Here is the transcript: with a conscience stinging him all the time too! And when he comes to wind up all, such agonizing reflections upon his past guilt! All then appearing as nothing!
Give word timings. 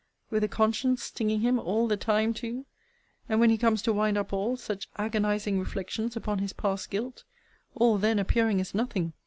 with 0.31 0.43
a 0.43 0.47
conscience 0.47 1.03
stinging 1.03 1.41
him 1.41 1.59
all 1.59 1.87
the 1.87 1.95
time 1.95 2.33
too! 2.33 2.65
And 3.29 3.39
when 3.39 3.51
he 3.51 3.57
comes 3.59 3.83
to 3.83 3.93
wind 3.93 4.17
up 4.17 4.33
all, 4.33 4.57
such 4.57 4.89
agonizing 4.97 5.59
reflections 5.59 6.15
upon 6.15 6.39
his 6.39 6.53
past 6.53 6.89
guilt! 6.89 7.23
All 7.75 7.99
then 7.99 8.17
appearing 8.17 8.59
as 8.59 8.73
nothing! 8.73 9.13